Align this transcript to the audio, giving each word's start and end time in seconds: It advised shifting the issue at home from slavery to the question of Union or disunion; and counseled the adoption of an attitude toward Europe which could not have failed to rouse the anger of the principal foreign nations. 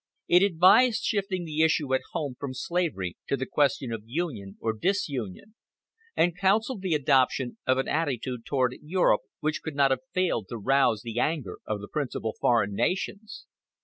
It 0.27 0.41
advised 0.41 1.03
shifting 1.03 1.45
the 1.45 1.61
issue 1.61 1.93
at 1.93 2.01
home 2.11 2.35
from 2.39 2.55
slavery 2.55 3.17
to 3.27 3.37
the 3.37 3.45
question 3.45 3.91
of 3.93 4.01
Union 4.03 4.57
or 4.59 4.73
disunion; 4.73 5.53
and 6.17 6.35
counseled 6.35 6.81
the 6.81 6.95
adoption 6.95 7.59
of 7.67 7.77
an 7.77 7.87
attitude 7.87 8.43
toward 8.43 8.75
Europe 8.81 9.21
which 9.41 9.61
could 9.61 9.75
not 9.75 9.91
have 9.91 10.01
failed 10.11 10.47
to 10.49 10.57
rouse 10.57 11.03
the 11.03 11.19
anger 11.19 11.59
of 11.67 11.81
the 11.81 11.87
principal 11.87 12.33
foreign 12.41 12.73
nations. 12.73 13.45